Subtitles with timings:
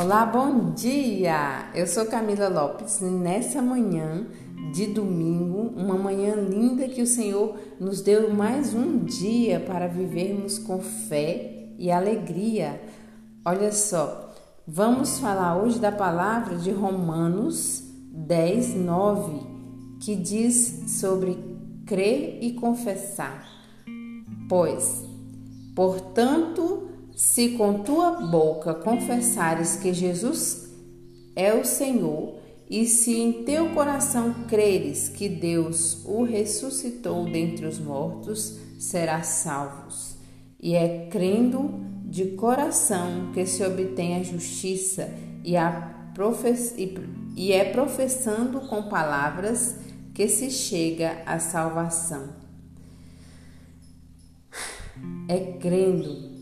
[0.00, 1.72] Olá, bom dia!
[1.74, 4.28] Eu sou Camila Lopes e nessa manhã
[4.72, 10.56] de domingo, uma manhã linda que o Senhor nos deu mais um dia para vivermos
[10.56, 12.80] com fé e alegria.
[13.44, 14.32] Olha só,
[14.64, 19.40] vamos falar hoje da palavra de Romanos 10, 9,
[20.00, 21.36] que diz sobre
[21.84, 23.44] crer e confessar.
[24.48, 25.04] Pois,
[25.74, 30.68] portanto, se com tua boca confessares que Jesus
[31.34, 32.38] é o Senhor,
[32.70, 40.14] e se em teu coração creres que Deus o ressuscitou dentre os mortos, serás salvos.
[40.60, 45.12] E é crendo de coração que se obtém a justiça,
[45.42, 45.92] e, a
[47.36, 49.74] e é professando com palavras
[50.14, 52.28] que se chega à salvação.
[55.26, 56.37] É crendo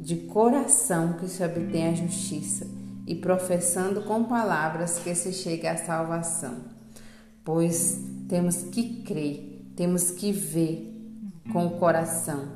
[0.00, 2.66] de coração que se obtém a justiça
[3.06, 6.56] e professando com palavras que se chega à salvação.
[7.44, 10.86] Pois temos que crer, temos que ver
[11.52, 12.48] com o coração,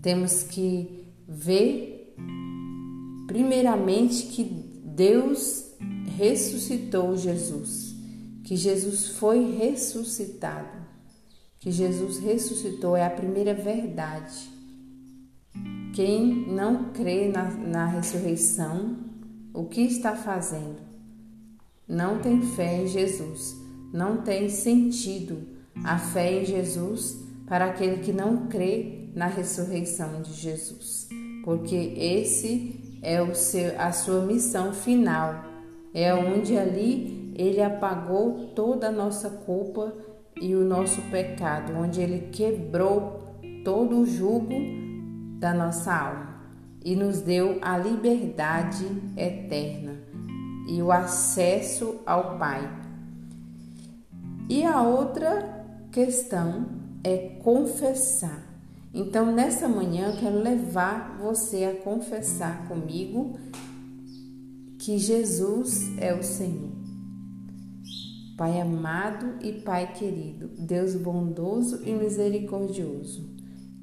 [0.00, 2.14] temos que ver,
[3.26, 5.72] primeiramente, que Deus
[6.16, 7.96] ressuscitou Jesus,
[8.44, 10.84] que Jesus foi ressuscitado,
[11.58, 14.53] que Jesus ressuscitou é a primeira verdade
[15.94, 18.96] quem não crê na, na ressurreição,
[19.54, 20.78] o que está fazendo?
[21.86, 23.56] Não tem fé em Jesus,
[23.92, 25.38] não tem sentido
[25.84, 31.08] a fé em Jesus para aquele que não crê na ressurreição de Jesus,
[31.44, 35.44] porque esse é o seu, a sua missão final,
[35.94, 39.94] é onde ali ele apagou toda a nossa culpa
[40.40, 44.83] e o nosso pecado, onde ele quebrou todo o jugo
[45.44, 46.40] da nossa alma
[46.82, 49.92] e nos deu a liberdade eterna
[50.66, 52.66] e o acesso ao Pai.
[54.48, 56.64] E a outra questão
[57.04, 58.42] é confessar.
[58.94, 63.38] Então, nessa manhã, eu quero levar você a confessar comigo
[64.78, 66.72] que Jesus é o Senhor.
[68.38, 73.28] Pai amado e Pai querido, Deus bondoso e misericordioso,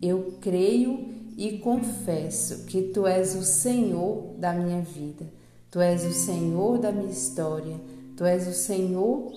[0.01, 5.25] eu creio e confesso que tu és o Senhor da minha vida,
[5.71, 7.81] tu és o Senhor da minha história,
[8.15, 9.31] tu és o Senhor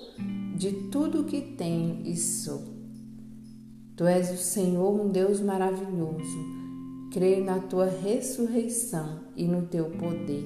[0.54, 2.62] de tudo que tenho e sou.
[3.96, 6.36] Tu és o Senhor, um Deus maravilhoso.
[7.10, 10.44] Creio na tua ressurreição e no teu poder,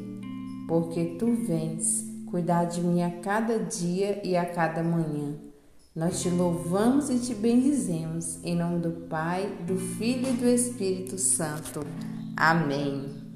[0.69, 5.48] porque tu vens cuidar de mim a cada dia e a cada manhã.
[5.99, 11.19] Nós te louvamos e te bendizemos, em nome do Pai, do Filho e do Espírito
[11.19, 11.81] Santo.
[12.37, 13.28] Amém.